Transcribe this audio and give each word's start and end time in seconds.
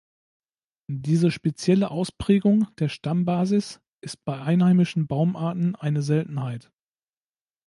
Diese 0.89 1.29
spezielle 1.29 1.91
Ausprägung 1.91 2.65
der 2.79 2.89
Stammbasis 2.89 3.81
ist 4.03 4.25
bei 4.25 4.41
einheimischen 4.41 5.05
Baumarten 5.05 5.75
eine 5.75 6.01
Seltenheit. 6.01 6.71